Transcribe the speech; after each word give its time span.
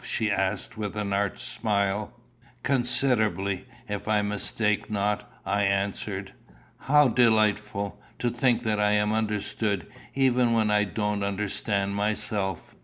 she 0.03 0.31
asked 0.31 0.75
with 0.77 0.97
an 0.97 1.13
arch 1.13 1.37
smile. 1.37 2.11
"Considerably, 2.63 3.67
if 3.87 4.07
I 4.07 4.23
mistake 4.23 4.89
not," 4.89 5.31
I 5.45 5.61
answered. 5.65 6.33
"How 6.79 7.07
delightful! 7.07 8.01
To 8.17 8.31
think 8.31 8.63
that 8.63 8.79
I 8.79 8.93
am 8.93 9.13
understood 9.13 9.85
even 10.15 10.53
when 10.53 10.71
I 10.71 10.85
don't 10.85 11.21
understand 11.21 11.93
myself!" 11.93 12.73